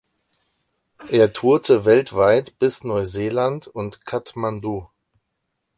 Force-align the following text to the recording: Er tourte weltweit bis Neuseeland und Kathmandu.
Er 1.09 1.31
tourte 1.31 1.85
weltweit 1.85 2.57
bis 2.57 2.83
Neuseeland 2.83 3.67
und 3.67 4.03
Kathmandu. 4.03 4.87